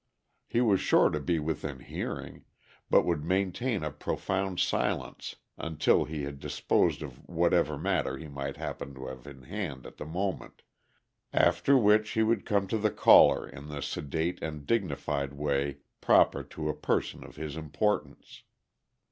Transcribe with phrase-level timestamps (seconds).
[0.47, 2.45] He was sure to be within hearing,
[2.89, 8.57] but would maintain a profound silence until he had disposed of whatever matter he might
[8.57, 10.63] happen to have in hand at the moment,
[11.31, 16.41] after which he would come to the caller in the sedate and dignified way proper
[16.45, 18.41] to a person of his importance.